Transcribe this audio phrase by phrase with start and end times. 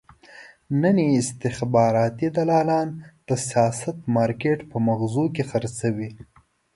[0.81, 2.87] نن یې استخباراتي دلالان
[3.27, 6.09] د سیاسي مارکېټ په مغازه کې خرڅوي.